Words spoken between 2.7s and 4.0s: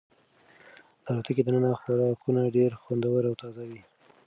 خوندور او تازه وو.